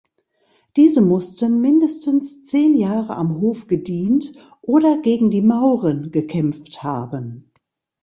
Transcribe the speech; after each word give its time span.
Diese 0.77 0.99
mussten 0.99 1.61
mindestens 1.61 2.43
zehn 2.43 2.73
Jahre 2.75 3.15
am 3.17 3.39
Hof 3.39 3.67
gedient 3.67 4.33
oder 4.63 4.97
gegen 4.99 5.29
die 5.29 5.43
Mauren 5.43 6.09
gekämpft 6.11 6.81
haben. 6.81 7.51